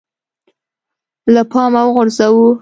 له 1.33 1.41
پامه 1.51 1.81
وغورځوو 1.85 2.47